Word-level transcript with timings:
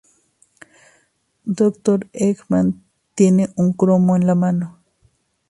Dr. 1.59 2.07
eggman 2.11 2.81
tiene 3.13 3.51
un 3.55 3.71
cromo 3.73 4.15
en 4.15 4.25
la 4.25 4.33
mano. 4.33 4.79